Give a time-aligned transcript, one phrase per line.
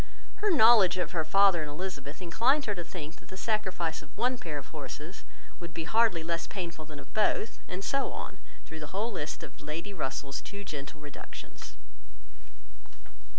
[0.37, 4.17] Her knowledge of her father and Elizabeth inclined her to think that the sacrifice of
[4.17, 5.23] one pair of horses
[5.59, 9.43] would be hardly less painful than of both, and so on, through the whole list
[9.43, 11.75] of Lady Russell's too gentle reductions.